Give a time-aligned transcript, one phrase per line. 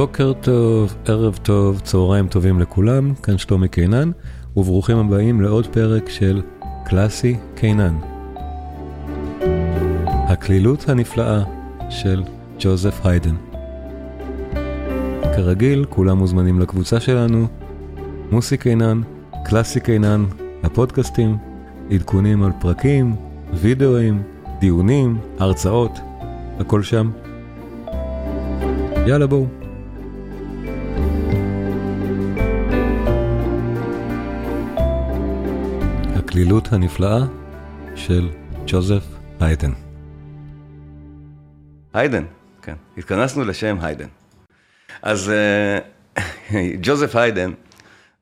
[0.00, 4.10] בוקר טוב, ערב טוב, צהריים טובים לכולם, כאן שלומי קינן,
[4.56, 6.42] וברוכים הבאים לעוד פרק של
[6.84, 7.96] קלאסי קינן.
[10.12, 11.42] הקלילות הנפלאה
[11.90, 12.22] של
[12.60, 13.34] ג'וזף היידן.
[15.36, 17.46] כרגיל, כולם מוזמנים לקבוצה שלנו,
[18.30, 19.00] מוסי קינן,
[19.44, 20.24] קלאסי קינן,
[20.62, 21.36] הפודקאסטים,
[21.90, 23.16] עדכונים על פרקים,
[23.54, 24.22] וידאוים,
[24.60, 25.98] דיונים, הרצאות,
[26.58, 27.10] הכל שם.
[29.06, 29.59] יאללה בואו.
[36.30, 37.18] הקלילות הנפלאה
[37.96, 38.28] של
[38.66, 39.04] ג'וזף
[39.40, 39.72] היידן.
[41.92, 42.24] היידן,
[42.62, 44.08] כן, התכנסנו לשם היידן.
[45.02, 45.78] אז אה,
[46.82, 47.52] ג'וזף היידן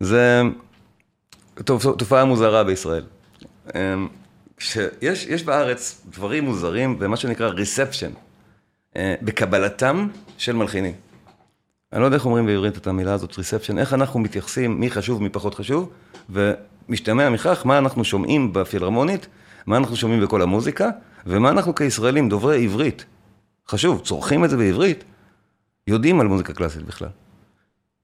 [0.00, 0.42] זה
[1.74, 3.04] תופעה מוזרה בישראל.
[3.74, 3.94] אה,
[4.58, 8.18] שיש יש בארץ דברים מוזרים במה שנקרא reception,
[8.96, 10.94] אה, בקבלתם של מלחינים.
[11.92, 15.22] אני לא יודע איך אומרים בעברית את המילה הזאת, reception, איך אנחנו מתייחסים, מי חשוב,
[15.22, 15.92] מי פחות חשוב,
[16.88, 19.26] ומשתמע מכך מה אנחנו שומעים בפילהרמונית,
[19.66, 20.88] מה אנחנו שומעים בכל המוזיקה,
[21.26, 23.04] ומה אנחנו כישראלים, דוברי עברית,
[23.68, 25.04] חשוב, צורכים את זה בעברית,
[25.86, 27.08] יודעים על מוזיקה קלאסית בכלל.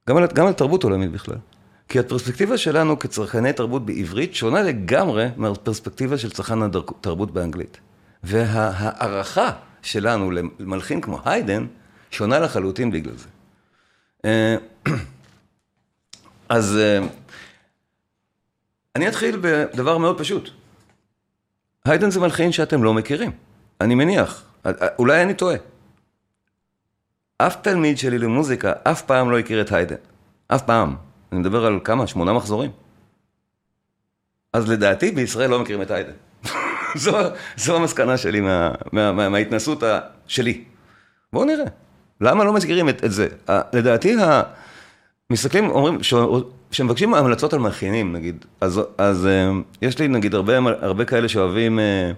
[0.08, 1.36] גם על, גם על תרבות עולמית בכלל.
[1.88, 7.78] כי הפרספקטיבה שלנו כצרכני תרבות בעברית שונה לגמרי מהפרספקטיבה של צרכן התרבות באנגלית.
[8.22, 9.50] וההערכה
[9.82, 11.66] שלנו למלחין כמו היידן
[12.10, 13.28] שונה לחלוטין בגלל זה.
[14.24, 14.56] אה,
[16.48, 17.06] אז אה,
[18.96, 20.50] אני אתחיל בדבר מאוד פשוט.
[21.84, 23.30] היידן זה מלחין שאתם לא מכירים,
[23.80, 24.44] אני מניח,
[24.98, 25.56] אולי אני טועה.
[27.38, 29.96] אף תלמיד שלי למוזיקה אף פעם לא הכיר את היידן,
[30.48, 30.96] אף פעם.
[31.32, 32.06] אני מדבר על כמה?
[32.06, 32.70] שמונה מחזורים.
[34.52, 36.12] אז לדעתי בישראל לא מכירים את היידן.
[36.94, 37.18] זו,
[37.56, 39.82] זו המסקנה שלי מה, מה, מה, מההתנסות
[40.26, 40.64] שלי.
[41.32, 41.64] בואו נראה.
[42.20, 43.28] למה לא מזכירים את, את זה?
[43.72, 44.16] לדעתי,
[45.30, 45.98] מסתכלים, אומרים,
[46.74, 49.50] כשמבקשים המלצות על מכינים, נגיד, אז, אז אה,
[49.82, 52.10] יש לי נגיד הרבה, הרבה כאלה שאוהבים, אה,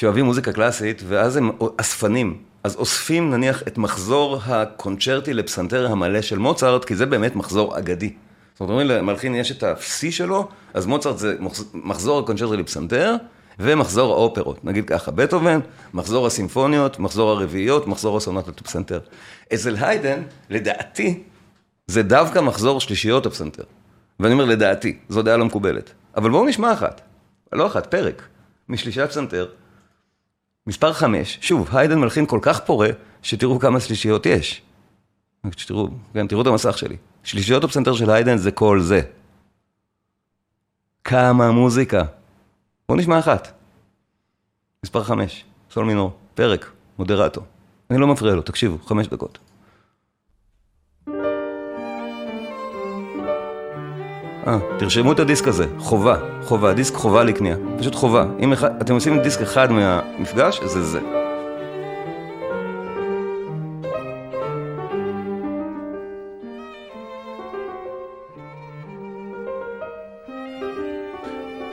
[0.00, 2.38] שאוהבים מוזיקה קלאסית, ואז הם אספנים.
[2.64, 8.12] אז אוספים נניח את מחזור הקונצ'רטי לפסנתר המלא של מוצרט, כי זה באמת מחזור אגדי.
[8.52, 11.36] זאת אומרת, אומרים למלחין יש את ה-C שלו, אז מוצרט זה
[11.74, 13.14] מחזור הקונצ'רטי לפסנתר,
[13.58, 15.60] ומחזור האופרות, נגיד ככה, בטהובן,
[15.94, 19.00] מחזור הסימפוניות, מחזור הרביעיות, מחזור הסונטות לפסנתר.
[19.54, 21.22] אצל היידן, לדעתי,
[21.86, 23.64] זה דווקא מחזור שלישיות הפסנתר.
[24.20, 25.92] ואני אומר לדעתי, זו דעה לא מקובלת.
[26.16, 27.00] אבל בואו נשמע אחת,
[27.52, 28.22] לא אחת, פרק,
[28.68, 29.46] משלישיית פסנתר.
[30.66, 32.88] מספר חמש, שוב, היידן מלחין כל כך פורה,
[33.22, 34.62] שתראו כמה שלישיות יש.
[35.56, 36.96] שתראו, כן, תראו את המסך שלי.
[37.24, 39.00] שלישיות הפסנתר של היידן זה כל זה.
[41.04, 42.02] כמה מוזיקה.
[42.88, 43.52] בואו נשמע אחת.
[44.84, 47.42] מספר חמש, סול מינור, פרק, מודרטו.
[47.90, 49.38] אני לא מפריע לו, תקשיבו, חמש דקות.
[54.46, 58.24] אה, תרשמו את הדיסק הזה, חובה, חובה, דיסק חובה לקנייה, פשוט חובה.
[58.40, 61.00] אם אחד, אתם עושים דיסק אחד מהמפגש, זה זה.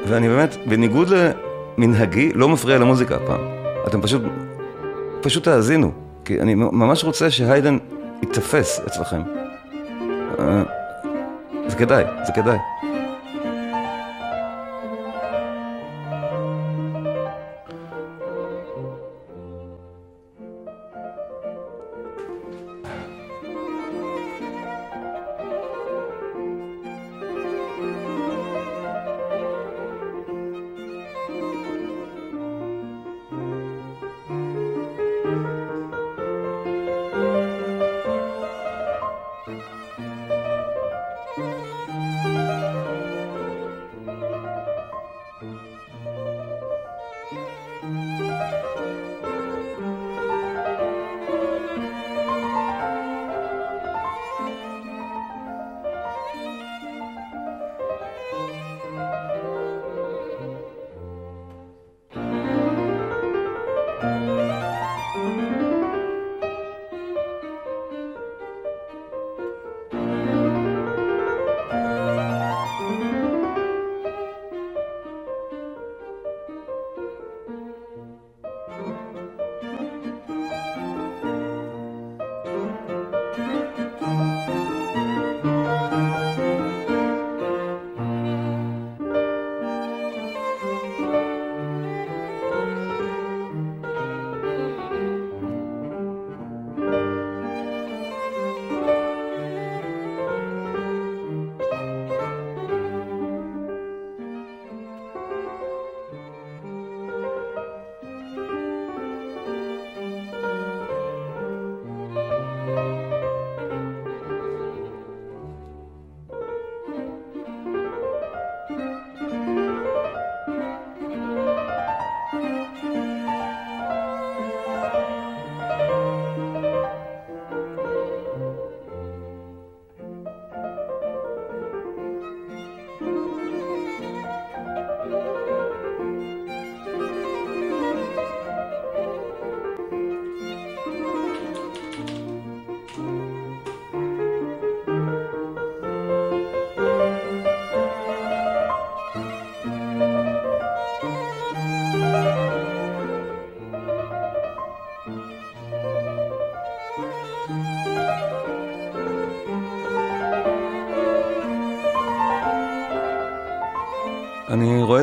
[0.08, 1.08] ואני באמת, בניגוד
[1.78, 3.42] למנהגי, לא מפריע למוזיקה הפעם.
[3.88, 4.22] אתם פשוט,
[5.22, 5.92] פשוט תאזינו,
[6.26, 7.78] כי אני ממש רוצה שהיידן
[8.22, 9.22] ייתפס אצלכם.
[11.70, 12.58] אה, זה כדאי, זה כדאי.
[12.84, 12.89] אני רואה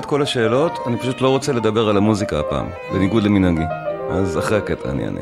[0.06, 3.64] את כל השאלות, אני פשוט לא רוצה לדבר על המוזיקה הפעם, בניגוד למנהגי.
[4.10, 5.20] אז אחרי הקטע אני אענה.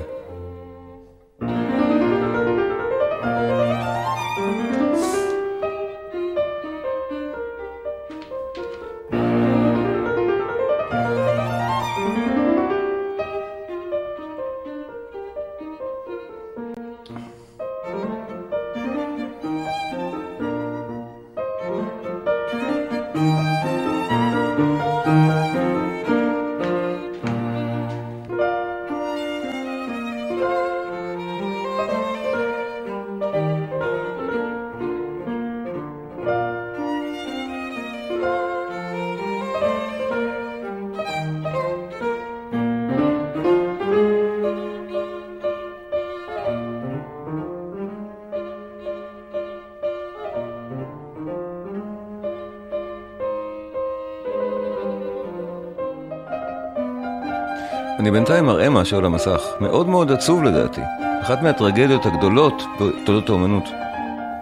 [58.93, 60.81] על המסך, מאוד מאוד עצוב לדעתי.
[61.23, 63.65] אחת מהטרגדיות הגדולות בתולדות האומנות.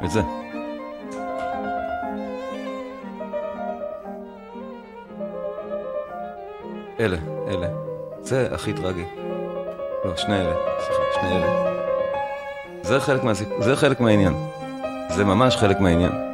[0.05, 0.23] את זה.
[7.01, 7.17] אלה,
[7.49, 7.67] אלה.
[8.21, 9.05] זה הכי טרגי.
[10.05, 10.55] לא, שני אלה.
[10.79, 11.73] סליחה, שני אלה.
[12.83, 13.49] זה חלק, מהסיפ...
[13.61, 14.35] זה חלק מהעניין.
[15.11, 16.32] זה ממש חלק מהעניין.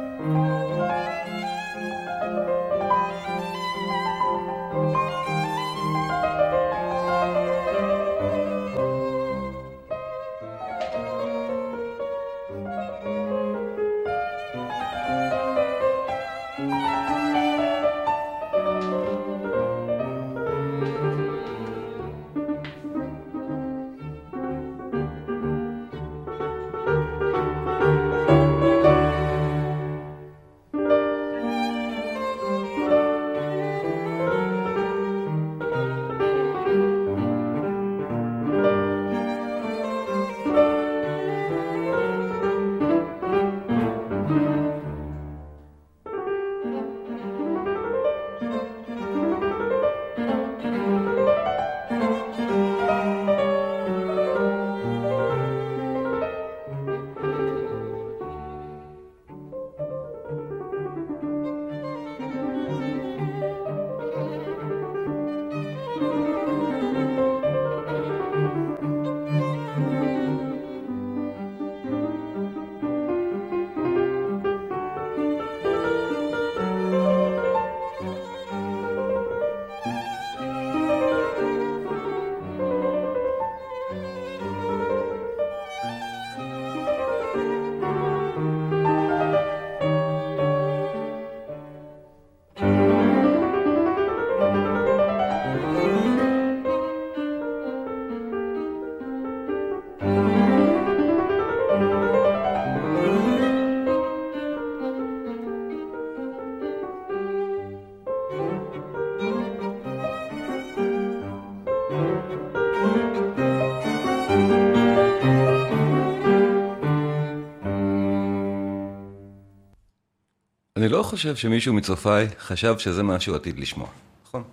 [120.79, 123.87] אני לא חושב שמישהו מצופיי חשב שזה מה שהוא עתיד לשמוע,
[124.25, 124.43] נכון?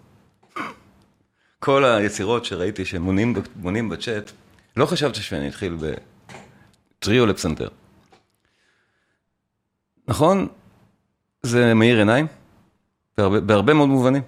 [1.59, 4.30] כל היצירות שראיתי שמונים בצ'אט,
[4.76, 5.76] לא חשבתי שאני אתחיל
[6.99, 7.68] בטריו לפסנתר.
[10.09, 10.49] נכון,
[11.42, 12.26] זה מאיר עיניים,
[13.18, 14.23] בהרבה, בהרבה מאוד מובנים.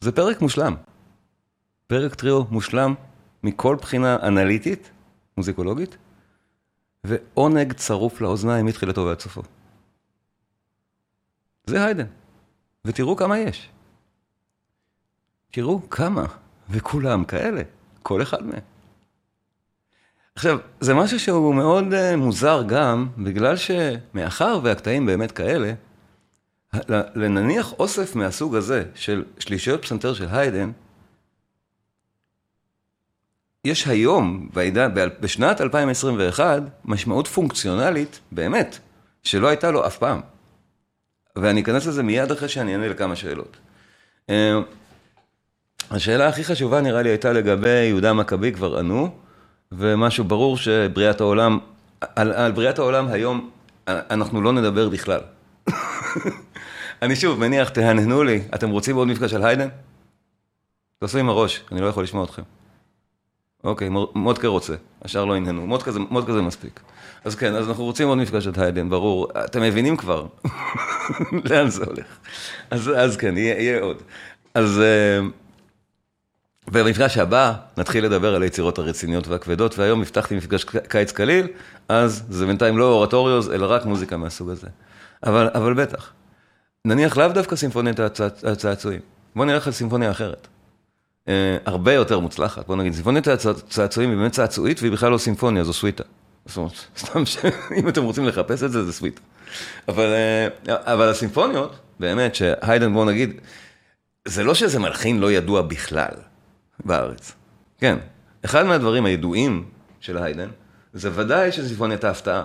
[0.00, 0.76] זה פרק מושלם.
[1.86, 2.94] פרק טריו מושלם
[3.42, 4.90] מכל בחינה אנליטית,
[5.36, 5.96] מוזיקולוגית,
[7.06, 9.42] ועונג צרוף לאוזניים מתחילתו ועד סופו.
[11.66, 12.06] זה היידן,
[12.84, 13.68] ותראו כמה יש.
[15.50, 16.24] תראו כמה,
[16.70, 17.62] וכולם כאלה,
[18.02, 18.60] כל אחד מהם.
[20.34, 25.72] עכשיו, זה משהו שהוא מאוד uh, מוזר גם, בגלל שמאחר והקטעים באמת כאלה,
[27.14, 30.70] לנניח אוסף מהסוג הזה של שלישיות פסנתר של היידן,
[33.66, 34.88] יש היום, בעידה,
[35.20, 38.78] בשנת 2021, משמעות פונקציונלית, באמת,
[39.22, 40.20] שלא הייתה לו אף פעם.
[41.36, 43.56] ואני אכנס לזה מיד אחרי שאני אענה לכמה שאלות.
[44.30, 44.58] אה,
[45.90, 49.10] השאלה הכי חשובה נראה לי הייתה לגבי יהודה מכבי, כבר ענו,
[49.72, 51.58] ומשהו ברור שבריאת העולם,
[52.00, 53.50] על, על בריאת העולם היום
[53.88, 55.20] אנחנו לא נדבר בכלל.
[57.02, 59.68] אני שוב מניח, תהנהנו לי, אתם רוצים עוד מפגש של היידן?
[60.98, 62.42] תעשו עם הראש, אני לא יכול לשמוע אתכם.
[63.66, 66.80] אוקיי, מודקה רוצה, השאר לא עניינו, מודקה זה, מודקה זה מספיק.
[67.24, 69.28] אז כן, אז אנחנו רוצים עוד מפגש של היידן, ברור.
[69.44, 70.26] אתם מבינים כבר
[71.50, 72.18] לאן זה הולך.
[72.70, 74.02] אז, אז כן, יהיה, יהיה עוד.
[74.54, 75.26] אז אה,
[76.70, 81.46] במפגש הבא נתחיל לדבר על היצירות הרציניות והכבדות, והיום הבטחתי מפגש קיץ קליל,
[81.88, 84.66] אז זה בינתיים לא אורטוריוז, אלא רק מוזיקה מהסוג הזה.
[85.26, 86.12] אבל, אבל בטח.
[86.84, 88.00] נניח לאו דווקא סימפוניית
[88.44, 89.00] הצעצועים.
[89.36, 90.48] בואו נלך על סימפוניה אחרת.
[91.28, 95.64] אה, הרבה יותר מוצלחת, בואו נגיד, סימפוניית הצעצועים היא באמת צעצועית והיא בכלל לא סימפוניה,
[95.64, 96.04] זו סוויטה.
[96.46, 99.20] זאת אומרת, סתם שאם אתם רוצים לחפש את זה, זה סוויטה.
[99.88, 103.40] אבל, אה, אבל הסימפוניות, באמת, שהיידן, בואו נגיד,
[104.24, 106.14] זה לא שזה מלחין לא ידוע בכלל
[106.84, 107.32] בארץ.
[107.78, 107.96] כן,
[108.44, 109.64] אחד מהדברים הידועים
[110.00, 110.48] של היידן,
[110.92, 112.42] זה ודאי שזה סימפוניית ההפתעה.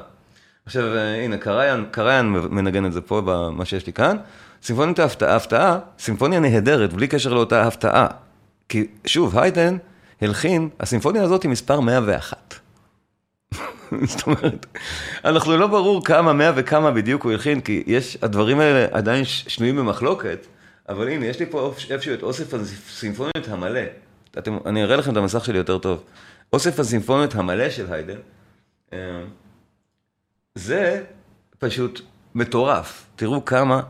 [0.65, 4.17] עכשיו, אה, הנה, קריין, קריין מנגן את זה פה, במה שיש לי כאן.
[4.63, 8.07] סימפוניית ההפתעה, הפתעה, סימפוניה נהדרת, בלי קשר לאותה הפתעה.
[8.71, 9.77] כי, שוב, היידן
[10.21, 12.59] הלחין, הסימפוניה הזאת היא מספר 101.
[14.11, 14.65] זאת אומרת,
[15.25, 19.75] אנחנו לא ברור כמה, 100 וכמה בדיוק הוא הלחין, כי יש, הדברים האלה עדיין שנויים
[19.75, 20.47] במחלוקת,
[20.89, 23.81] אבל הנה, יש לי פה איפשהו את אוסף הסימפוניות המלא.
[24.37, 26.03] אתם, אני אראה לכם את המסך שלי יותר טוב.
[26.53, 28.17] אוסף הסימפוניות המלא של היידן.
[28.93, 28.97] אה,
[30.55, 31.03] זה
[31.59, 32.01] פשוט
[32.35, 33.05] מטורף.
[33.15, 33.81] תראו כמה,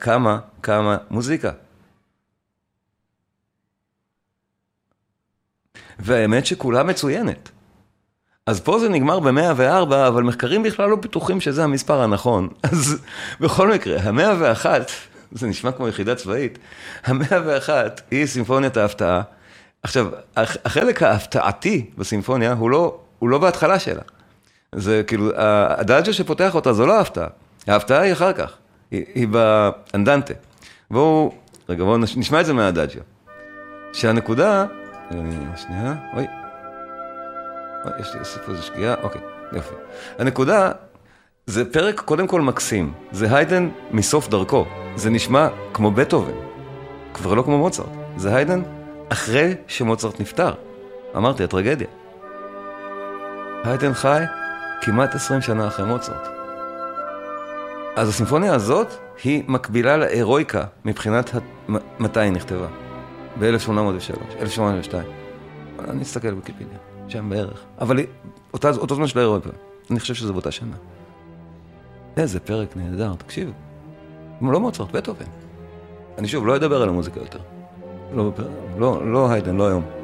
[0.00, 1.50] כמה, כמה מוזיקה.
[5.98, 7.50] והאמת שכולה מצוינת.
[8.46, 12.48] אז פה זה נגמר ב-104, אבל מחקרים בכלל לא בטוחים שזה המספר הנכון.
[12.72, 12.98] אז
[13.40, 14.66] בכל מקרה, ה-101,
[15.32, 16.58] זה נשמע כמו יחידה צבאית,
[17.04, 17.70] ה-101
[18.10, 19.22] היא סימפוניית ההפתעה.
[19.82, 24.02] עכשיו, החלק ההפתעתי בסימפוניה הוא לא, הוא לא בהתחלה שלה.
[24.74, 27.28] זה כאילו, הדאג'ה שפותח אותה זו לא ההפתעה,
[27.66, 28.52] ההפתעה היא אחר כך,
[28.90, 30.34] היא, היא באנדנטה.
[30.90, 31.34] בואו,
[31.68, 33.00] רגע, בואו נשמע את זה מהדאג'ה.
[33.92, 34.66] שהנקודה,
[35.56, 36.26] שנייה, אוי,
[37.84, 39.20] אוי, יש לי להוסיף איזה שגיאה, אוקיי,
[39.52, 39.74] יופי.
[40.18, 40.72] הנקודה,
[41.46, 44.66] זה פרק קודם כל מקסים, זה היידן מסוף דרכו,
[44.96, 46.32] זה נשמע כמו בטהובן,
[47.14, 48.62] כבר לא כמו מוצרט, זה היידן
[49.08, 50.54] אחרי שמוצרט נפטר.
[51.16, 51.86] אמרתי, הטרגדיה.
[53.64, 54.22] היידן חי
[54.82, 56.28] כמעט 20 שנה אחרי מוצרט.
[57.96, 58.92] אז הסימפוניה הזאת
[59.24, 61.30] היא מקבילה להירואיקה מבחינת
[61.98, 62.81] מתי היא נכתבה.
[63.38, 65.04] ב-1803, 1802.
[65.88, 67.64] אני אסתכל בקיפיליה, שם בערך.
[67.80, 67.96] אבל
[68.52, 69.50] אותה, אותו זמן של ההירואיקה.
[69.90, 70.76] אני חושב שזה באותה שנה.
[72.16, 73.52] איזה פרק נהדר, תקשיבו.
[74.42, 75.24] לא מוצרט, בטהובן.
[76.18, 77.38] אני שוב, לא אדבר על המוזיקה יותר.
[78.14, 78.32] לא,
[78.78, 80.01] לא, לא היידן, לא היום.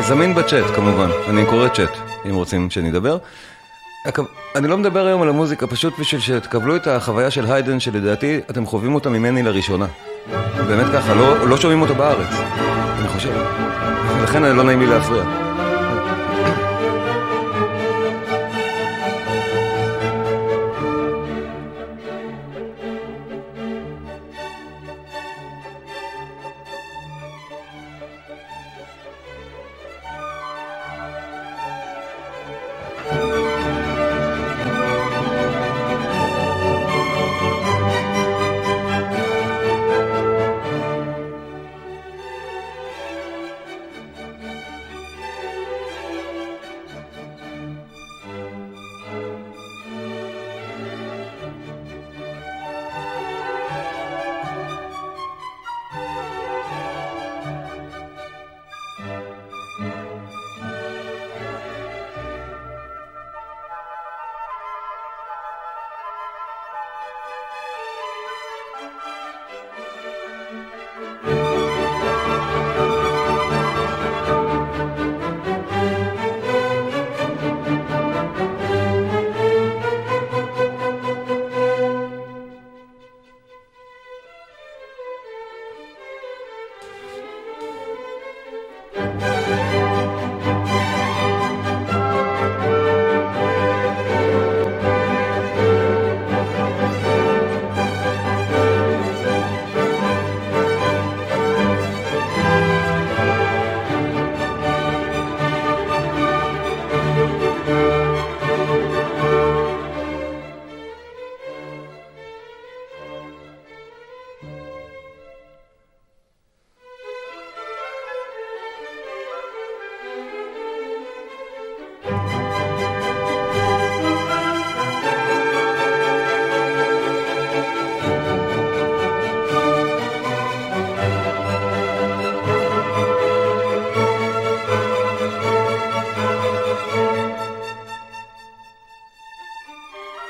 [0.00, 1.90] זמין בצ'אט כמובן, אני קורא צ'אט
[2.30, 3.18] אם רוצים שנדבר.
[4.56, 8.66] אני לא מדבר היום על המוזיקה, פשוט בשביל שתקבלו את החוויה של היידן, שלדעתי אתם
[8.66, 9.86] חווים אותה ממני לראשונה.
[10.66, 12.34] באמת ככה, לא, לא שומעים אותה בארץ,
[12.98, 13.32] אני חושב.
[14.22, 15.45] לכן לא נעים לי להפריע.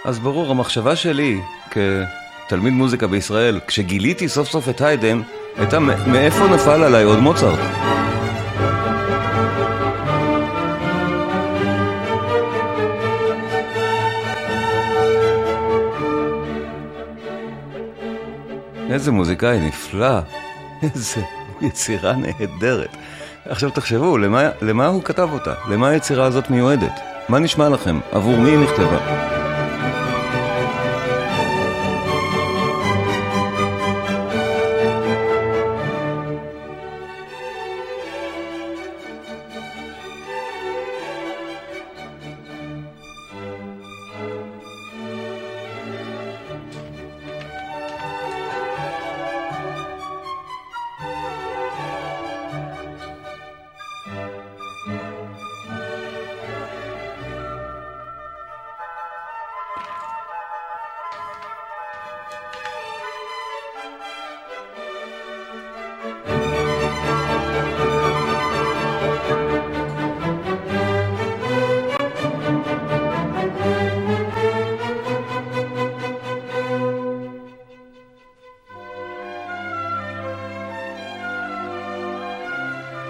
[0.07, 1.41] אז ברור, המחשבה שלי
[1.71, 5.21] כתלמיד מוזיקה בישראל, כשגיליתי סוף סוף את היידן,
[5.57, 7.59] הייתה מאיפה נפל עליי עוד מוצרט.
[18.91, 20.19] איזה מוזיקאי נפלא,
[20.83, 21.23] איזה
[21.61, 22.97] יצירה נהדרת.
[23.49, 25.55] עכשיו תחשבו, למה, למה הוא כתב אותה?
[25.71, 27.01] למה היצירה הזאת מיועדת?
[27.29, 27.99] מה נשמע לכם?
[28.13, 29.36] עבור מי היא נכתבה?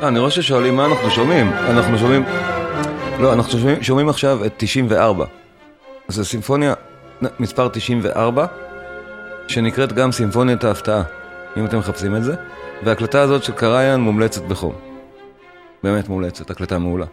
[0.08, 1.52] אני רואה ששואלים מה אנחנו שומעים.
[1.52, 2.24] אנחנו שומעים...
[3.18, 5.24] לא, אנחנו שומעים, שומעים עכשיו את 94.
[6.08, 6.74] זו סימפוניה
[7.40, 8.46] מספר 94,
[9.48, 11.02] שנקראת גם סימפוניית ההפתעה,
[11.56, 12.34] אם אתם מחפשים את זה.
[12.84, 14.74] וההקלטה הזאת של קריין מומלצת בחום.
[15.82, 17.06] באמת מומלצת, הקלטה מעולה.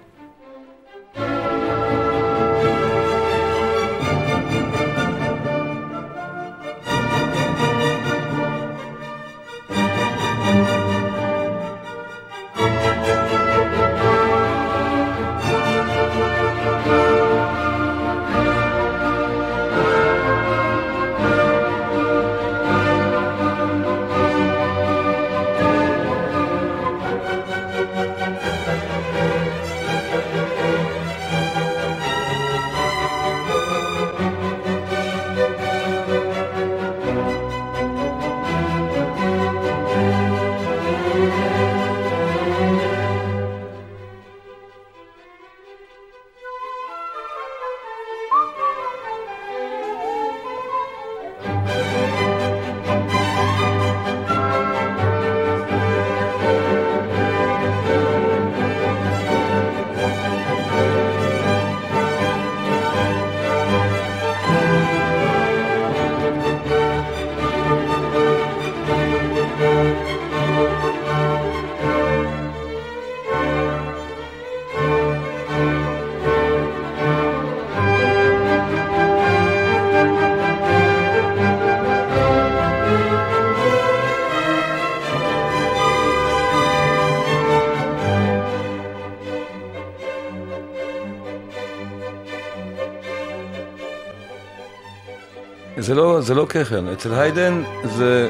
[95.83, 98.29] זה לא, זה לא ככר, אצל היידן זה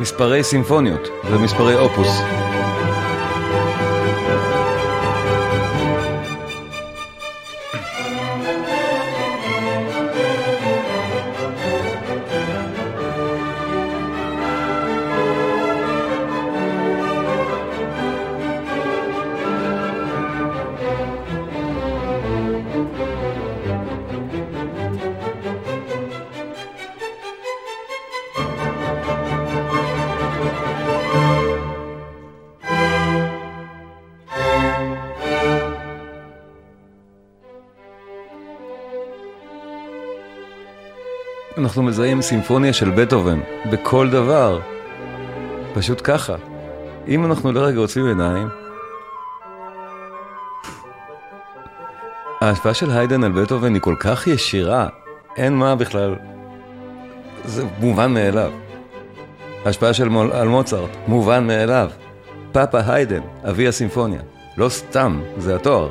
[0.00, 2.43] מספרי סימפוניות, זה מספרי אופוס.
[41.64, 44.60] אנחנו מזהים סימפוניה של בטהובן בכל דבר.
[45.74, 46.34] פשוט ככה.
[47.08, 48.48] אם אנחנו לרגע עוצמים עיניים,
[52.40, 54.86] ההשפעה של היידן על בטהובן היא כל כך ישירה,
[55.36, 56.14] אין מה בכלל.
[57.44, 58.52] זה מובן מאליו.
[59.64, 61.90] ההשפעה של מול, על מוצרט, מובן מאליו.
[62.52, 64.20] פאפה היידן, אבי הסימפוניה.
[64.56, 65.88] לא סתם, זה התואר.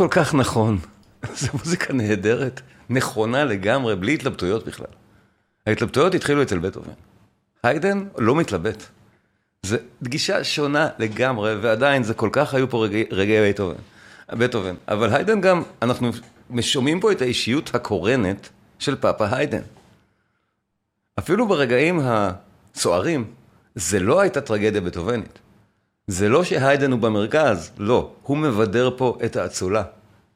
[0.00, 0.78] כל כך נכון.
[1.40, 2.60] זו מוזיקה נהדרת,
[2.90, 4.86] נכונה לגמרי, בלי התלבטויות בכלל.
[5.66, 6.92] ההתלבטויות התחילו אצל בטהובן.
[7.62, 8.82] היידן לא מתלבט.
[9.62, 13.80] זו גישה שונה לגמרי, ועדיין זה כל כך היו פה רגעי, רגעי בטהובן.
[14.32, 14.74] בטהובן.
[14.88, 16.10] אבל היידן גם, אנחנו
[16.60, 19.62] שומעים פה את האישיות הקורנת של פאפה היידן.
[21.18, 23.24] אפילו ברגעים הסוערים,
[23.74, 25.38] זה לא הייתה טרגדיה בטהובנית.
[26.10, 28.12] זה לא שהיידן הוא במרכז, לא.
[28.22, 29.82] הוא מבדר פה את האצולה.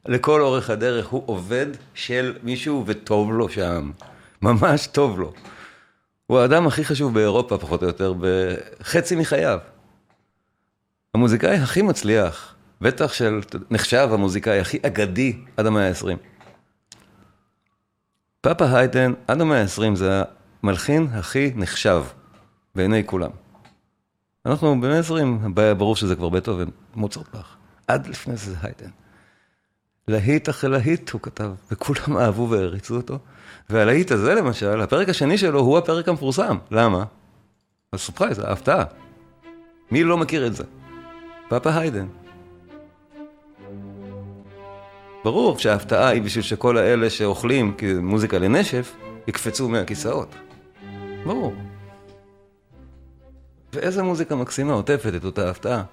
[0.05, 3.91] לכל אורך הדרך הוא עובד של מישהו וטוב לו שם.
[4.41, 5.33] ממש טוב לו.
[6.27, 9.59] הוא האדם הכי חשוב באירופה, פחות או יותר, בחצי מחייו.
[11.13, 16.17] המוזיקאי הכי מצליח, בטח של, נחשב המוזיקאי הכי אגדי עד המאה ה-20.
[18.41, 20.23] פאפה היידן עד המאה ה-20 זה
[20.63, 22.03] המלחין הכי נחשב
[22.75, 23.44] בעיני כולם.
[24.45, 27.55] אנחנו במאה ה-20, ברור שזה כבר בטהובן, מוצרט באך.
[27.87, 28.89] עד לפני זה היידן.
[30.07, 33.19] להיט אחרי להיט הוא כתב, וכולם אהבו והריצו אותו.
[33.69, 36.57] והלהיט הזה למשל, הפרק השני שלו הוא הפרק המפורסם.
[36.71, 37.03] למה?
[37.93, 38.83] הסופרייז, ההפתעה.
[39.91, 40.63] מי לא מכיר את זה?
[41.49, 42.07] פאפה היידן.
[45.23, 48.95] ברור שההפתעה היא בשביל שכל האלה שאוכלים מוזיקה לנשף,
[49.27, 50.35] יקפצו מהכיסאות.
[51.25, 51.53] ברור.
[53.75, 55.83] ואיזה מוזיקה מקסימה עוטפת את אותה הפתעה.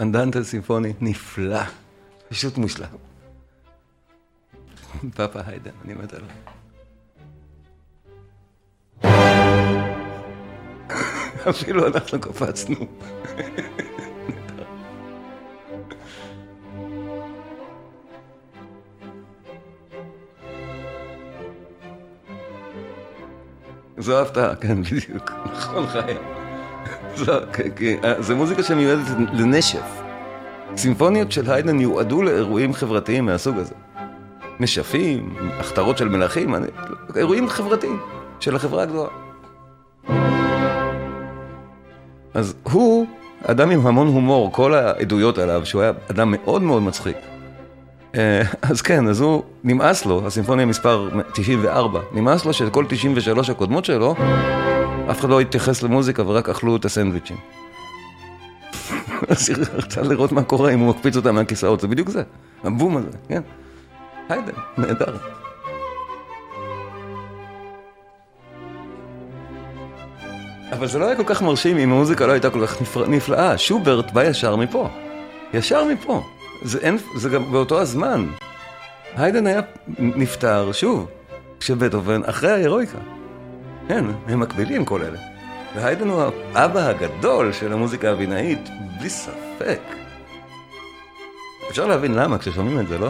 [0.00, 1.60] אנדנטה סימפוני נפלא,
[2.28, 2.86] פשוט מושלם.
[5.14, 6.28] פאפה היידן, אני מת עליו.
[11.50, 12.76] אפילו אנחנו קפצנו.
[23.98, 25.30] זו הפתעה, כן, בדיוק.
[25.52, 26.41] נכון, חיים.
[28.18, 30.02] זה מוזיקה שמיועדת לנשף.
[30.76, 33.74] סימפוניות של היידן יועדו לאירועים חברתיים מהסוג הזה.
[34.60, 36.54] נשפים, הכתרות של מלכים,
[37.16, 38.00] אירועים חברתיים
[38.40, 39.08] של החברה הגדולה.
[42.34, 43.06] אז הוא
[43.46, 47.16] אדם עם המון הומור, כל העדויות עליו, שהוא היה אדם מאוד מאוד מצחיק.
[48.14, 53.84] אה, אז כן, אז הוא, נמאס לו, הסימפוניה מספר 94, נמאס לו שכל 93 הקודמות
[53.84, 54.14] שלו,
[55.12, 57.36] אף אחד לא התייחס למוזיקה ורק אכלו את הסנדוויצ'ים.
[59.28, 62.22] אז היא רצתה לראות מה קורה אם הוא מקפיץ אותה מהכיסאות, זה בדיוק זה,
[62.64, 63.42] הבום הזה, כן.
[64.28, 65.16] היידה, נהדר.
[70.72, 73.58] אבל זה לא היה כל כך מרשים אם המוזיקה לא הייתה כל כך נפלאה.
[73.58, 74.88] שוברט בא ישר מפה.
[75.54, 76.22] ישר מפה.
[76.62, 78.26] זה, אין, זה גם באותו הזמן.
[79.16, 79.60] היידן היה
[79.98, 81.06] נפטר, שוב,
[81.60, 82.98] כשבטהובן אחרי ההירואיקה.
[83.92, 85.18] כן, הם מקבילים כל אלה.
[85.74, 86.22] והיידן הוא
[86.54, 89.80] האבא הגדול של המוזיקה הבינאית, בלי ספק.
[91.70, 93.08] אפשר להבין למה כששומעים את זה, לא?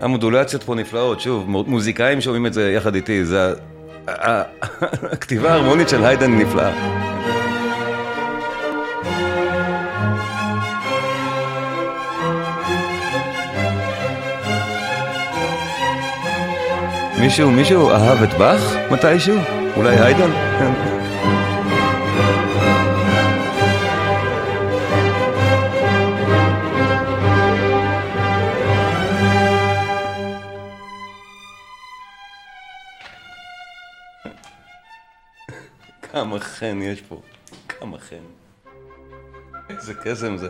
[0.00, 3.52] המודולציות פה נפלאות, שוב, מוזיקאים שומעים את זה יחד איתי, זה...
[5.12, 6.72] הכתיבה ההרמונית של היידן נפלאה.
[17.20, 19.36] מישהו, מישהו אהב את באך מתישהו?
[19.76, 20.30] אולי היידן?
[20.58, 20.99] כמה
[36.60, 37.20] חן יש פה,
[37.68, 38.16] כמה חן.
[39.70, 40.48] איזה קסם זה.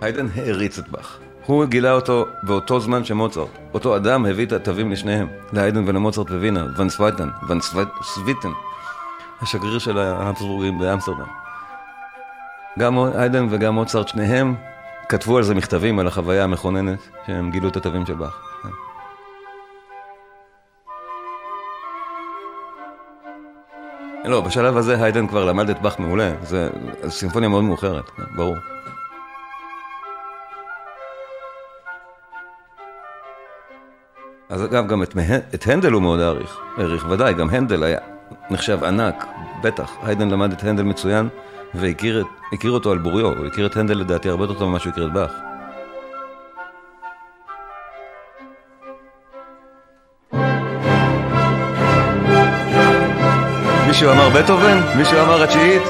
[0.00, 1.18] היידן העריץ את באך.
[1.46, 3.48] הוא גילה אותו באותו זמן שמוצרט.
[3.74, 7.58] אותו אדם הביא את התווים לשניהם, להיידן ולמוצרט ווינה, ון סווייטן, ון
[8.02, 8.52] סוויטן,
[9.40, 11.28] השגריר של האמסטרבורגים באמסטרדם.
[12.78, 14.54] גם היידן וגם מוצרט, שניהם
[15.08, 18.48] כתבו על זה מכתבים, על החוויה המכוננת, שהם גילו את התווים של באך.
[24.24, 26.56] לא, בשלב הזה היידן כבר למד את באך מעולה, זו
[27.08, 28.56] סימפוניה מאוד מאוחרת, ברור.
[34.48, 35.14] אז אגב, גם את,
[35.54, 37.98] את הנדל הוא מאוד העריך, העריך, ודאי, גם הנדל היה
[38.50, 39.26] נחשב ענק,
[39.62, 39.92] בטח.
[40.02, 41.28] היידן למד את הנדל מצוין,
[41.74, 44.92] והכיר את, אותו על בוריו, הוא הכיר את הנדל לדעתי הרבה יותר טוב ממה שהוא
[44.92, 45.47] הכיר את באך.
[53.98, 54.80] מישהו אמר בטהובן?
[54.96, 55.82] מישהו אמר התשיעית?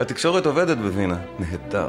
[0.00, 1.88] התקשורת עובדת בווינה, נהדר.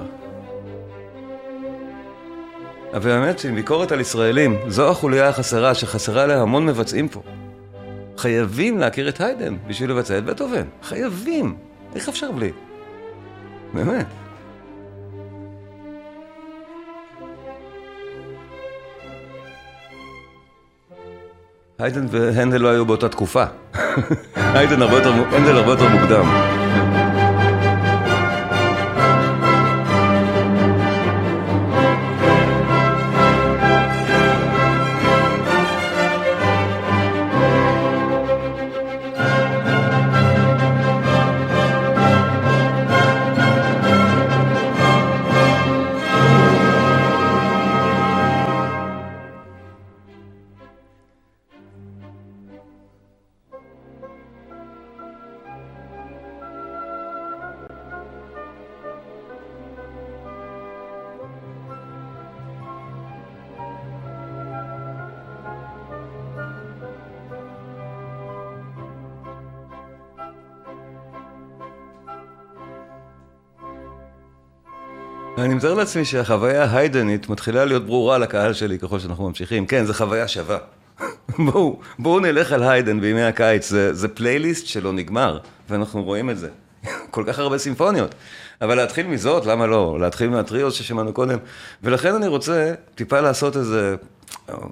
[2.94, 7.22] אבל האמת שביקורת על ישראלים, זו החוליה החסרה שחסרה לה המון מבצעים פה.
[8.18, 10.66] חייבים להכיר את היידן בשביל לבצע את בטהובן.
[10.84, 11.67] חייבים.
[11.96, 12.52] איך אפשר בלי?
[13.74, 14.06] באמת.
[21.80, 23.44] היידן והנדל לא היו באותה תקופה.
[24.36, 26.26] היידן הרבה יותר, הנדל הרבה יותר מוקדם.
[75.38, 79.66] אני מתאר לעצמי שהחוויה ההיידנית מתחילה להיות ברורה לקהל שלי ככל שאנחנו ממשיכים.
[79.66, 80.58] כן, זו חוויה שווה.
[81.46, 86.38] בואו, בואו נלך על היידן בימי הקיץ, זה, זה פלייליסט שלא נגמר, ואנחנו רואים את
[86.38, 86.50] זה.
[87.12, 88.16] כל כך הרבה סימפוניות.
[88.62, 89.98] אבל להתחיל מזאת, למה לא?
[90.00, 91.38] להתחיל מהטריוס ששמענו קודם.
[91.84, 93.96] ולכן אני רוצה טיפה לעשות איזה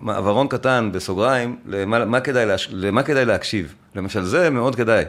[0.01, 2.69] מעברון קטן בסוגריים, למה, מה כדאי, להש...
[2.71, 3.73] למה כדאי להקשיב.
[3.95, 5.03] למשל, זה מאוד כדאי.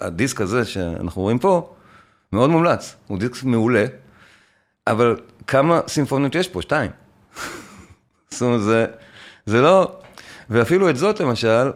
[0.00, 1.74] הדיסק הזה שאנחנו רואים פה,
[2.32, 2.96] מאוד מומלץ.
[3.06, 3.84] הוא דיסק מעולה.
[4.86, 5.16] אבל
[5.46, 6.62] כמה סימפוניות יש פה?
[6.62, 6.90] שתיים.
[8.30, 8.86] זאת אומרת, זה,
[9.46, 9.92] זה לא...
[10.50, 11.70] ואפילו את זאת, למשל,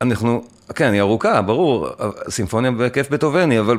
[0.00, 1.88] אנחנו, כן, היא ארוכה, ברור,
[2.28, 3.78] סימפוניה בהיקף בטהובני, אבל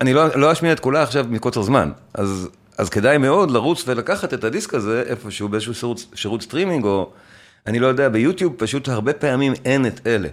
[0.00, 1.92] אני לא, לא אשמיע את כולה עכשיו מקוצר זמן.
[2.14, 2.48] אז,
[2.78, 7.12] אז כדאי מאוד לרוץ ולקחת את הדיסק הזה איפשהו באיזשהו שירות, שירות סטרימינג, או
[7.66, 10.28] אני לא יודע, ביוטיוב פשוט הרבה פעמים אין את אלה.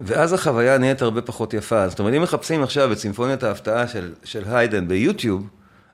[0.00, 1.88] ואז החוויה נהיית הרבה פחות יפה.
[1.88, 5.48] זאת אומרת, אם מחפשים עכשיו את סימפוניית ההפתעה של, של היידן ביוטיוב,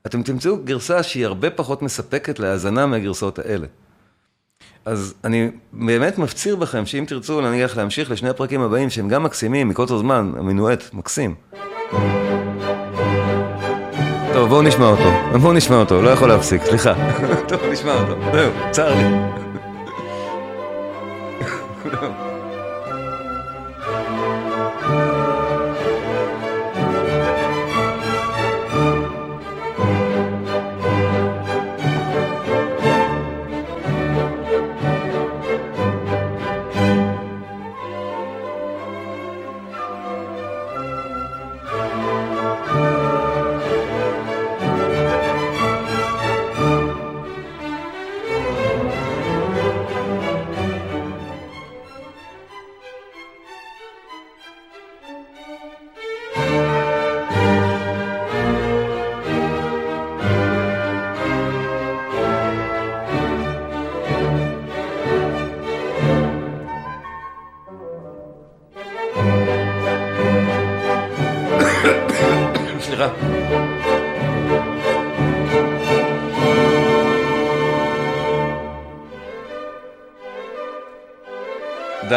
[0.06, 3.66] אתם תמצאו גרסה שהיא הרבה פחות מספקת להאזנה מהגרסאות האלה.
[4.84, 9.68] אז אני באמת מפציר בכם שאם תרצו נניח להמשיך לשני הפרקים הבאים שהם גם מקסימים,
[9.68, 11.34] מקוצר זמן, המינואט מקסים.
[14.32, 15.38] טוב, בואו נשמע אותו.
[15.40, 16.94] בואו נשמע אותו, לא יכול להפסיק, סליחה.
[17.48, 18.16] טוב, נשמע אותו.
[18.32, 19.04] זהו, צר לי.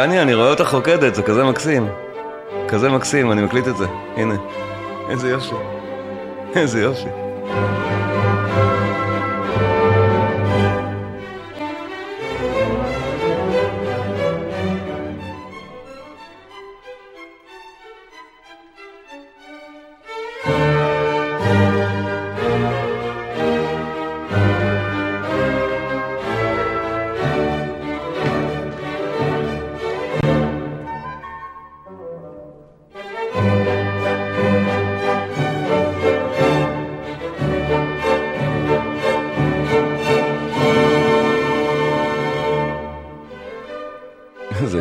[0.00, 1.88] דני, אני רואה אותך רוקדת, זה כזה מקסים.
[2.68, 3.86] כזה מקסים, אני מקליט את זה.
[4.16, 4.34] הנה.
[5.08, 5.54] איזה יופי.
[6.56, 7.29] איזה יופי.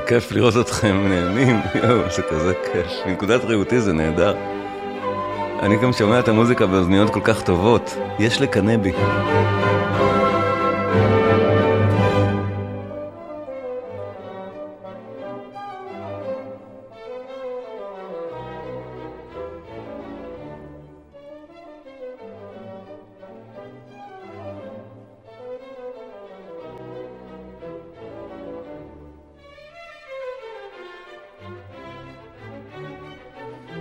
[0.09, 2.87] כיף לראות אתכם נהנים, יואו, זה כזה כיף.
[3.05, 4.35] מנקודת ראותי זה נהדר.
[5.61, 8.91] אני גם שומע את המוזיקה באוזניות כל כך טובות, יש לקנא בי.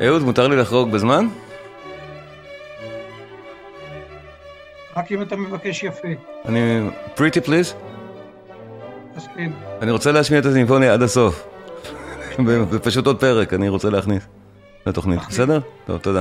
[0.06, 1.26] אהוד, מותר לי לחרוג בזמן?
[4.96, 6.08] רק אם אתה מבקש יפה.
[6.44, 6.80] אני...
[7.16, 7.74] please?
[9.16, 9.50] אז כן.
[9.82, 11.46] אני רוצה להשמיע את הסימפוניה עד הסוף.
[12.70, 14.26] זה פשוט עוד פרק, אני רוצה להכניס
[14.87, 15.61] לתוכנית, בסדר?
[15.87, 16.20] טוב, תודה.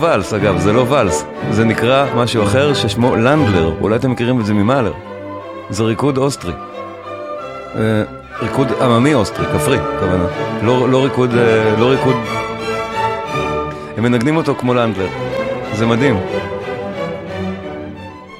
[0.00, 1.24] ואלס, אגב, זה לא ואלס.
[1.50, 3.74] זה נקרא משהו אחר ששמו לנדלר.
[3.80, 4.92] אולי אתם מכירים את זה ממאלר.
[5.70, 6.52] זה ריקוד אוסטרי.
[7.76, 8.02] אה,
[8.42, 10.26] ריקוד עממי אוסטרי, כפרי, כוונה.
[10.62, 12.16] לא, לא ריקוד, אה, לא ריקוד...
[13.96, 15.08] הם מנגנים אותו כמו לנדלר.
[15.72, 16.16] זה מדהים.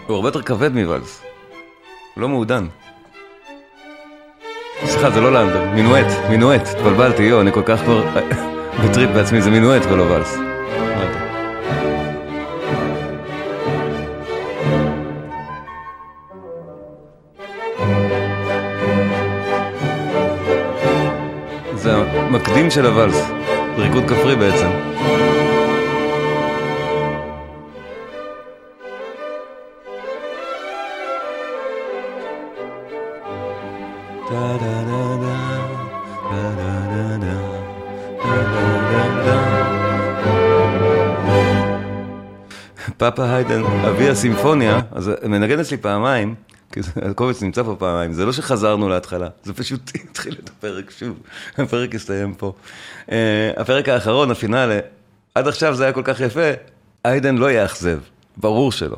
[0.07, 1.23] הוא הרבה יותר כבד מוואלס.
[2.17, 2.67] לא מעודן.
[4.85, 8.05] סליחה, זה לא לנדלר, מינואט, מינואט, התבלבלתי, יואו, אני כל כך כבר
[8.85, 10.48] בטריפ בעצמי, זה מינואט ולא ואלס.
[22.59, 23.31] המקדים של הוואלס,
[23.77, 24.69] ריקוד כפרי בעצם.
[42.97, 46.35] פאפה היידן, אבי הסימפוניה, אז מנגן אצלי פעמיים,
[47.11, 51.19] הקובץ נמצא פה פעמיים, זה לא שחזרנו להתחלה, זה פשוט התחיל את הפרק שוב,
[51.59, 52.53] הפרק הסתיים פה.
[53.07, 53.13] Uh,
[53.57, 54.81] הפרק האחרון, הפינאלה,
[55.35, 56.51] עד עכשיו זה היה כל כך יפה,
[57.05, 57.99] היידן לא יאכזב,
[58.37, 58.97] ברור שלא.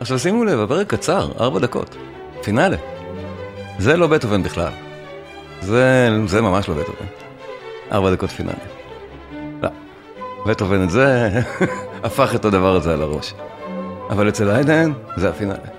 [0.00, 1.96] עכשיו שימו לב, הפרק קצר, ארבע דקות,
[2.42, 2.76] פינאלה.
[3.78, 4.72] זה לא בטהובן בכלל.
[5.60, 7.06] זה, זה ממש לא בטהובן.
[7.92, 8.58] ארבע דקות פינאלה.
[9.62, 9.68] לא.
[10.46, 11.28] בטהובן את זה,
[12.04, 13.34] הפך את הדבר הזה על הראש.
[14.10, 15.77] אבל אצל היידן, זה הפינאלה.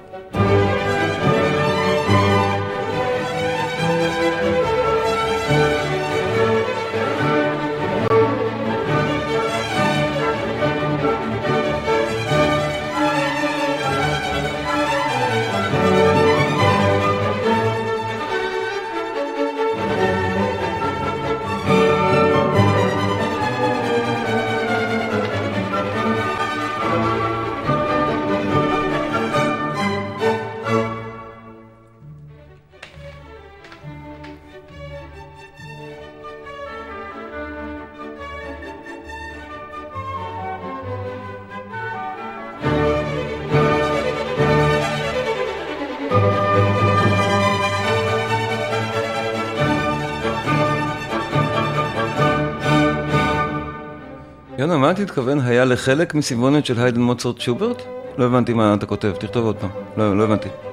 [55.09, 57.81] תתכוון היה לחלק מסימפוניות של היידן מוצרט שוברט?
[58.17, 59.69] לא הבנתי מה אתה כותב, תכתוב עוד פעם.
[59.97, 60.68] לא, לא הבנתי.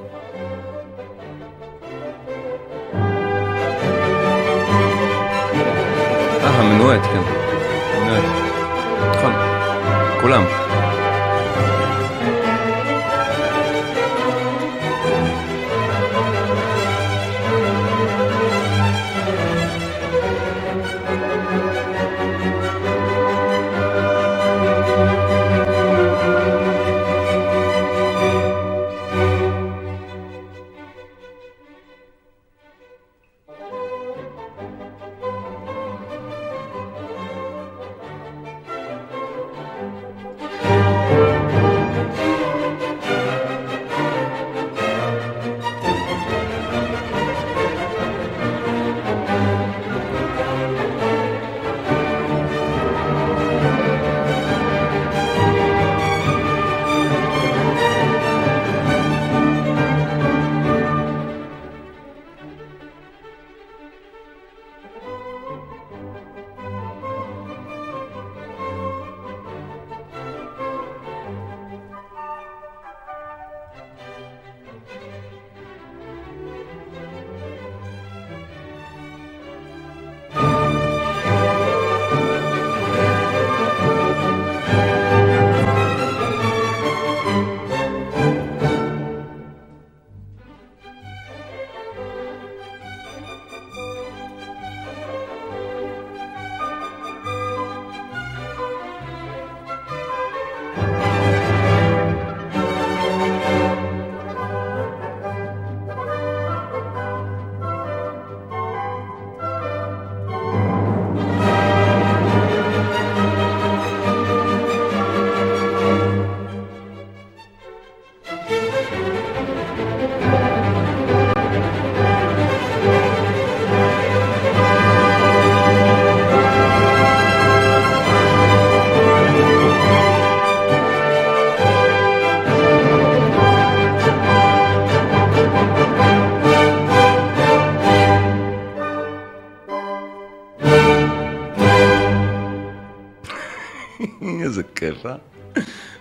[144.87, 145.16] כיף, אה?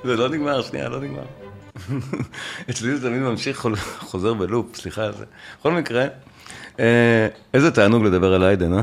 [0.03, 1.25] זה לא נגמר, שנייה, לא נגמר.
[2.69, 3.67] אצלי זה תמיד ממשיך,
[3.99, 5.25] חוזר בלופ, סליחה על זה.
[5.59, 6.05] בכל מקרה,
[6.79, 8.81] אה, איזה תענוג לדבר על איידן, אה?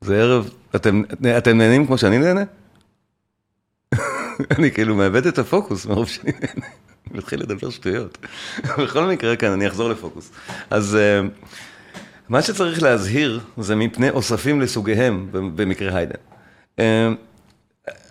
[0.00, 1.02] זה ערב, אתם,
[1.38, 2.42] אתם נהנים כמו שאני נהנה?
[4.58, 6.66] אני כאילו מאבד את הפוקוס מרוב שאני נהנה.
[7.10, 8.18] אני מתחיל לדבר שטויות.
[8.78, 10.30] בכל מקרה, כן, אני אחזור לפוקוס.
[10.70, 11.20] אז אה,
[12.28, 16.18] מה שצריך להזהיר זה מפני אוספים לסוגיהם במקרה היידן.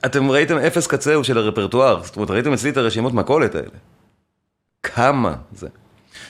[0.05, 3.77] אתם ראיתם אפס קצהו של הרפרטואר, זאת אומרת, ראיתם אצלי את הרשימות מכולת האלה.
[4.83, 5.67] כמה זה.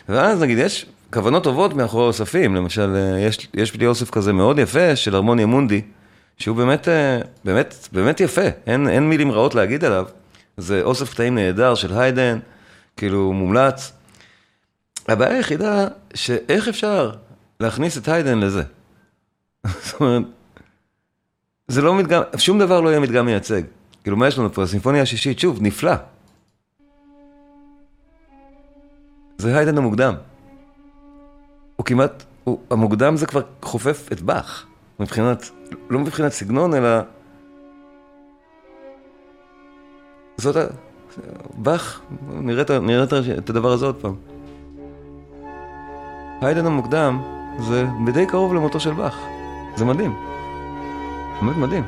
[0.09, 4.59] ואז נגיד, יש כוונות טובות מאחורי אוספים, למשל, אה, יש, יש לי אוסף כזה מאוד
[4.59, 5.81] יפה של הרמוניה מונדי,
[6.37, 10.05] שהוא באמת, אה, באמת, באמת יפה, אין, אין מילים רעות להגיד עליו.
[10.57, 12.39] זה אוסף קטעים נהדר של היידן,
[12.97, 13.91] כאילו מומלץ.
[15.07, 17.11] הבעיה היחידה, שאיך אפשר
[17.59, 18.63] להכניס את היידן לזה?
[19.85, 20.21] זאת אומרת,
[21.71, 23.61] זה לא מדגם, שום דבר לא יהיה מדגם מייצג.
[24.03, 24.63] כאילו, מה יש לנו פה?
[24.63, 25.93] הסימפוניה השישית, שוב, נפלא.
[29.37, 30.13] זה היידן המוקדם.
[31.75, 34.65] הוא כמעט, הוא, המוקדם זה כבר חופף את באך,
[34.99, 35.49] מבחינת,
[35.89, 36.89] לא מבחינת סגנון, אלא...
[40.37, 40.65] זאת ה...
[41.53, 43.03] באך, נראה, נראה
[43.37, 44.15] את הדבר הזה עוד פעם.
[46.41, 47.21] היידן המוקדם
[47.59, 49.19] זה די קרוב למותו של באך.
[49.75, 50.30] זה מדהים.
[51.41, 51.83] באמת מדהים.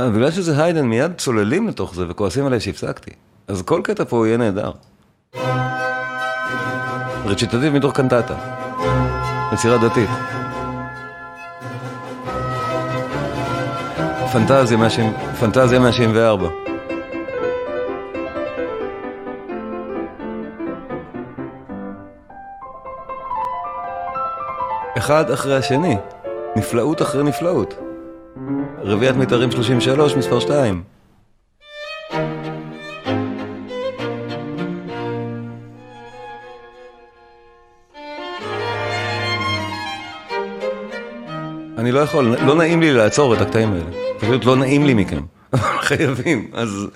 [0.00, 3.10] בגלל שזה היידן מיד צוללים לתוך זה וכועסים עליי שהפסקתי.
[3.48, 4.70] אז כל קטע פה יהיה נהדר.
[7.24, 8.34] רציטטיב מתוך קנטטה.
[9.52, 10.10] יצירה דתית.
[15.40, 16.14] פנטזיה 170
[24.98, 25.96] אחד אחרי השני,
[26.56, 27.74] נפלאות אחרי נפלאות.
[28.78, 30.82] רביעיית מיתרים 33, מספר 2.
[41.78, 44.18] אני לא יכול, לא נעים לי לעצור את הקטעים האלה.
[44.20, 45.22] פשוט לא נעים לי מכם.
[45.88, 46.50] חייבים.
[46.54, 46.86] אז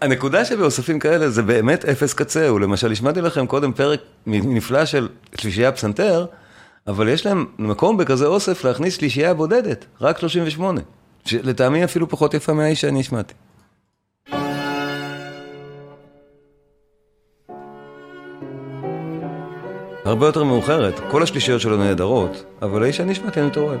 [0.00, 2.58] הנקודה שבאוספים כאלה זה באמת אפס קצהו.
[2.58, 6.26] למשל, השמעתי לכם קודם פרק נפלא של שלישייה פסנתר,
[6.88, 10.80] אבל יש להם מקום בכזה אוסף להכניס שלישייה בודדת, רק 38.
[11.24, 13.34] שלטעמי אפילו פחות יפה מהאיש שאני השמעתי.
[20.04, 23.78] הרבה יותר מאוחרת, כל השלישיות שלו נהדרות, אבל האיש שאני השמעתי אני יותר.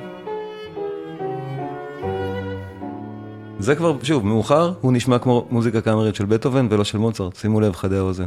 [3.58, 7.60] זה כבר, שוב, מאוחר, הוא נשמע כמו מוזיקה קאמרית של בטהובן ולא של מוצרט, שימו
[7.60, 8.26] לב, חדי האוזן.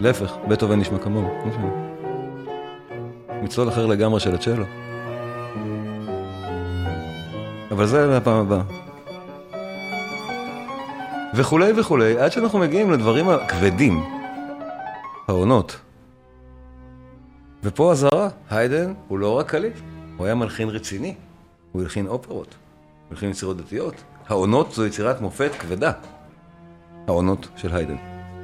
[0.00, 1.99] להפך, בטהובן נשמע כמוהו, לא משנה.
[3.42, 4.64] מצלול אחר לגמרי של הצ'לו.
[7.70, 8.62] אבל זה לפעם הבאה.
[11.34, 14.04] וכולי וכולי, עד שאנחנו מגיעים לדברים הכבדים,
[15.28, 15.80] העונות.
[17.62, 19.74] ופה אזהרה, היידן הוא לא רק קליט,
[20.16, 21.14] הוא היה מלחין רציני,
[21.72, 23.94] הוא הלחין אופרות, הוא הלחין יצירות דתיות.
[24.28, 25.92] העונות זו יצירת מופת כבדה,
[27.06, 27.96] העונות של היידן.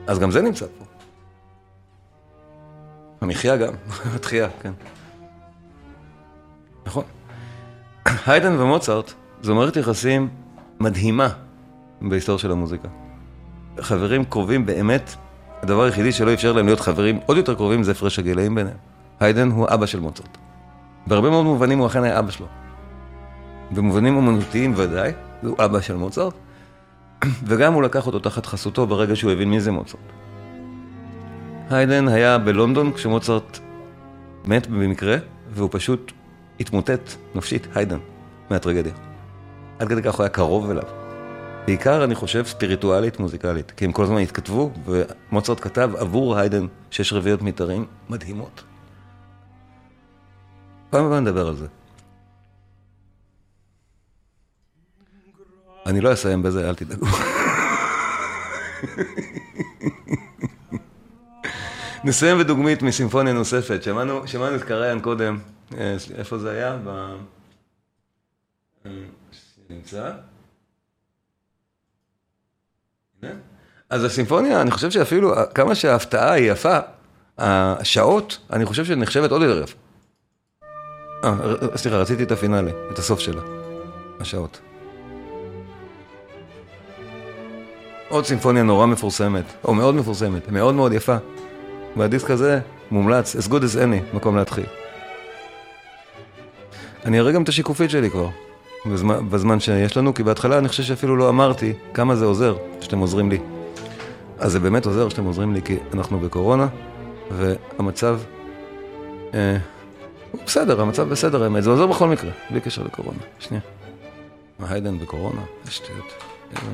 [0.06, 0.85] אז גם זה נמצא פה.
[3.20, 3.72] המחיה גם,
[4.16, 4.72] התחייה, כן.
[6.86, 7.04] נכון.
[8.26, 9.12] היידן ומוצרט
[9.42, 10.28] זו מערכת יחסים
[10.80, 11.28] מדהימה
[12.02, 12.88] בהיסטוריה של המוזיקה.
[13.80, 15.14] חברים קרובים באמת,
[15.62, 18.76] הדבר היחידי שלא אפשר להם להיות חברים עוד יותר קרובים זה הפרש הגילאים ביניהם.
[19.20, 20.38] היידן הוא אבא של מוצרט.
[21.06, 22.46] בהרבה מאוד מובנים הוא אכן היה אבא שלו.
[23.70, 25.12] במובנים אומנותיים ודאי,
[25.42, 26.34] הוא אבא של מוצרט,
[27.48, 30.00] וגם הוא לקח אותו תחת חסותו ברגע שהוא הבין מי זה מוצרט.
[31.70, 33.58] היידן היה בלונדון כשמוצרט
[34.44, 35.16] מת במקרה,
[35.50, 36.12] והוא פשוט
[36.60, 37.98] התמוטט נפשית, היידן,
[38.50, 38.92] מהטרגדיה.
[39.78, 40.82] עד כדי כך הוא היה קרוב אליו.
[41.66, 47.12] בעיקר, אני חושב, ספיריטואלית מוזיקלית, כי הם כל הזמן התכתבו, ומוצרט כתב עבור היידן שש
[47.12, 48.62] רביעיות מיתרים מדהימות.
[50.90, 51.66] פעם הבאה נדבר על זה.
[55.86, 57.06] אני לא אסיים בזה, אל תדאגו.
[62.06, 63.82] נסיים בדוגמית מסימפוניה נוספת.
[63.82, 65.38] שמענו, שמענו את קריין קודם,
[65.78, 66.78] אה, איפה זה היה?
[66.84, 66.88] ב...
[68.86, 68.90] אה,
[69.70, 70.12] נמצא?
[73.90, 76.78] אז הסימפוניה, אני חושב שאפילו, כמה שההפתעה היא יפה,
[77.38, 79.76] השעות, אני חושב שנחשבת עוד יותר יפה.
[81.24, 83.42] אה, סליחה, רציתי את הפינאלי, את הסוף שלה.
[84.20, 84.60] השעות.
[88.08, 91.16] עוד סימפוניה נורא מפורסמת, או מאוד מפורסמת, מאוד מאוד יפה.
[91.96, 94.66] והדיסק הזה מומלץ, as good as any, מקום להתחיל.
[97.04, 98.28] אני אראה גם את השיקופית שלי כבר,
[98.86, 102.98] בזמן, בזמן שיש לנו, כי בהתחלה אני חושב שאפילו לא אמרתי כמה זה עוזר שאתם
[102.98, 103.38] עוזרים לי.
[104.38, 106.66] אז זה באמת עוזר שאתם עוזרים לי, כי אנחנו בקורונה,
[107.30, 108.18] והמצב...
[109.34, 109.56] אה,
[110.46, 113.18] בסדר, המצב בסדר, האמת, זה עוזר בכל מקרה, בלי קשר לקורונה.
[113.38, 113.62] שנייה.
[114.58, 115.40] מה היידן בקורונה?
[115.68, 116.12] שטויות.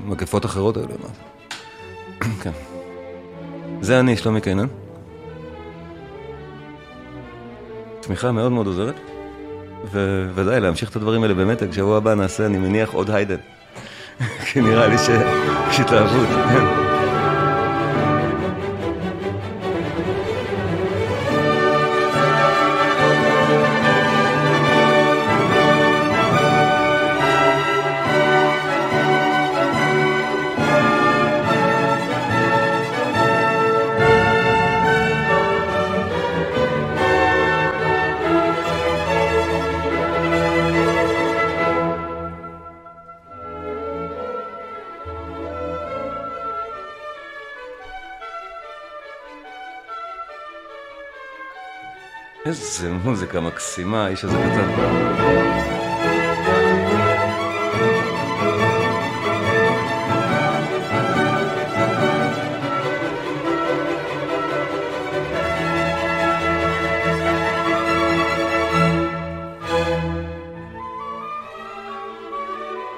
[0.04, 1.20] מגפות אחרות האלה, מה זה?
[2.42, 2.50] כן.
[3.80, 4.66] זה אני, שלומי קיינן.
[8.02, 8.94] תמיכה מאוד מאוד עוזרת.
[10.34, 13.36] וודאי, להמשיך את הדברים האלה במתג, שבוע הבא נעשה, אני מניח, עוד היידן.
[14.46, 15.80] כי נראה לי שיש
[52.84, 54.68] איזה מוזיקה מקסימה, האיש הזה כתב.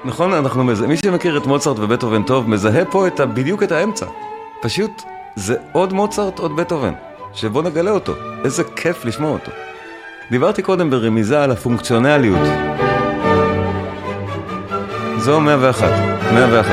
[0.05, 3.71] נכון, אנחנו מזהה, מי שמכיר את מוצרט ובטהובן טוב, מזהה פה את ה, בדיוק את
[3.71, 4.05] האמצע.
[4.61, 5.03] פשוט,
[5.35, 6.93] זה עוד מוצרט, עוד בטהובן.
[7.35, 8.13] שבוא נגלה אותו.
[8.45, 9.51] איזה כיף לשמוע אותו.
[10.31, 12.47] דיברתי קודם ברמיזה על הפונקציונליות.
[15.17, 15.89] זו 101,
[16.33, 16.71] 101.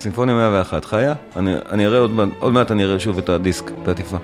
[0.00, 1.14] סימפוניה 101, חיה?
[1.36, 2.10] אני, אני אראה עוד,
[2.40, 4.16] עוד מעט, אני אראה שוב את הדיסק, את העטיפה.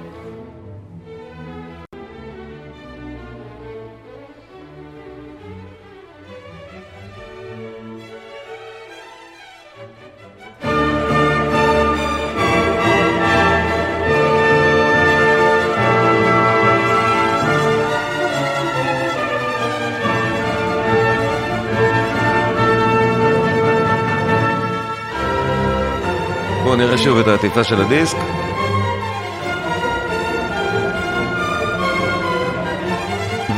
[26.97, 28.17] שוב את העטיפה של הדיסק.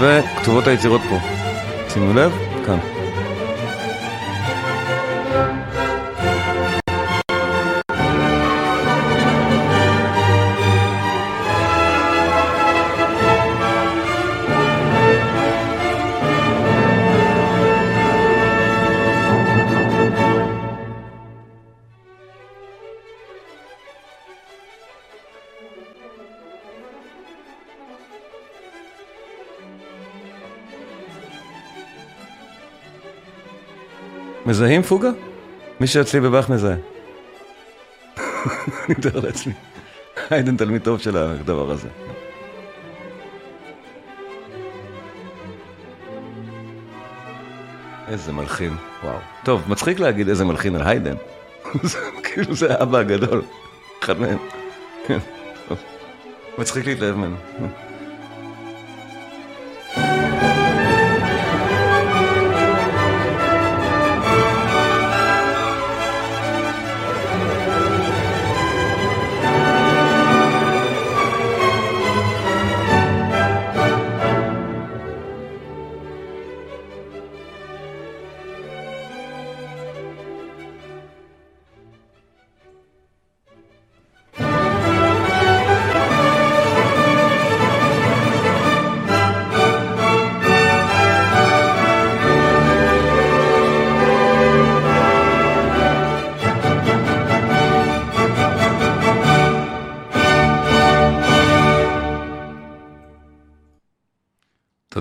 [0.01, 1.19] וכתובות היצירות פה.
[1.89, 2.54] שימו לב,
[34.79, 35.11] מזהים פוגה?
[35.81, 36.77] מי שאצלי בבאך מזהה.
[38.17, 39.53] אני מתאר לעצמי.
[40.31, 41.89] היידן תלמיד טוב של הדבר הזה.
[48.09, 48.73] איזה מלחין,
[49.05, 49.19] וואו.
[49.45, 51.15] טוב, מצחיק להגיד איזה מלחין על היידן.
[52.25, 53.43] כאילו זה האבא הגדול,
[54.03, 54.39] אחד מהם.
[55.07, 55.19] כן,
[56.59, 57.37] מצחיק להתלהב ממנו.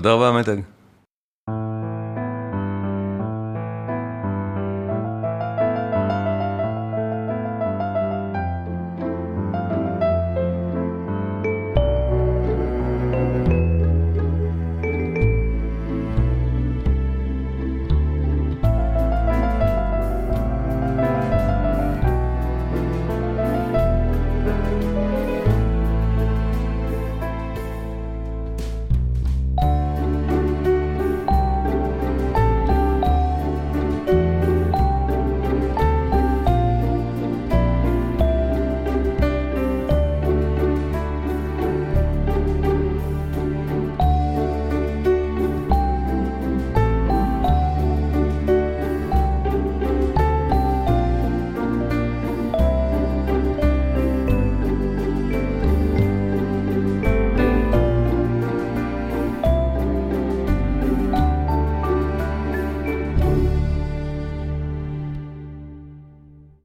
[0.04, 0.73] תודה רבה, מתג.